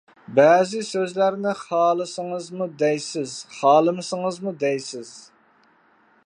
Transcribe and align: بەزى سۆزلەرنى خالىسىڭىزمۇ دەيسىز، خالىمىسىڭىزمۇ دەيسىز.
بەزى 0.37 0.79
سۆزلەرنى 0.85 1.51
خالىسىڭىزمۇ 1.59 2.69
دەيسىز، 2.79 3.35
خالىمىسىڭىزمۇ 3.59 4.57
دەيسىز. 4.65 5.13